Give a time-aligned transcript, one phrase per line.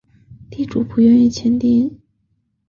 [0.49, 2.01] 地主不愿意订立书面契约